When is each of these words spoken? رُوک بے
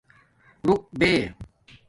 رُوک 0.65 0.83
بے 0.99 1.11